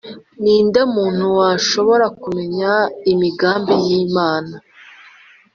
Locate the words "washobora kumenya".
1.39-2.71